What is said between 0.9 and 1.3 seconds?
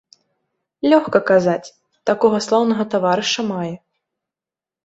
Лёгка